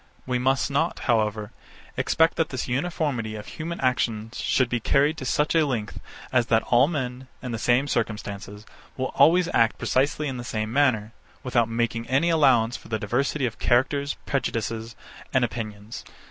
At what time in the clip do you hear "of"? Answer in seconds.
3.35-3.45, 13.45-13.59